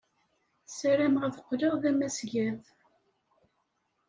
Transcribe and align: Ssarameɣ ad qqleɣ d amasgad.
Ssarameɣ 0.69 1.23
ad 1.27 1.35
qqleɣ 1.43 1.73
d 1.81 1.83
amasgad. 1.89 2.63